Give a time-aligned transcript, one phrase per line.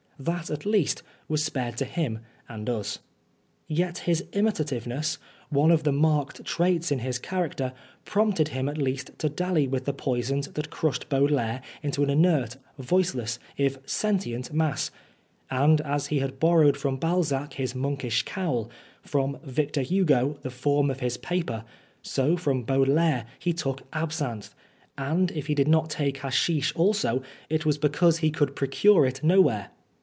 [0.19, 2.99] That at least was spared to him and us.
[3.67, 5.17] Yet his imitativeness,
[5.49, 7.73] one of the marked traits in his character,
[8.05, 11.61] prompted him at least to dally with the poisons that crushed 46 Oscar Wilde Baudelaire
[11.81, 14.91] into an inert, voiceless, if sentient mass;
[15.49, 18.69] and as he had borrowed from Balzac his monkish cowl,
[19.01, 21.65] from Victor Hugo the form of his paper,
[22.03, 24.53] so from Baudelaire he took absinthe;
[24.99, 29.23] and if he did not take haschish also, it was because he could procure it
[29.23, 29.71] nowhere.